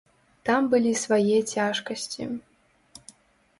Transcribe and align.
Там 0.47 0.69
былі 0.71 0.93
свае 1.03 1.35
цяжкасці. 1.53 2.23